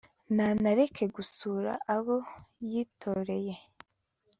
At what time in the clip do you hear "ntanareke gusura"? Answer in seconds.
0.35-1.71